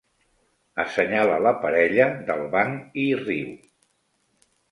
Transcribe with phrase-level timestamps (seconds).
[0.83, 3.53] Assenyala la parella del banc i riu.